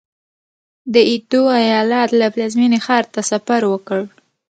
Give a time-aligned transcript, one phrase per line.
[0.93, 4.01] د ایدو ایالت له پلازمېنې ښار ته سفر وکړ.